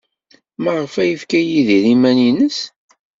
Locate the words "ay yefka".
1.01-1.39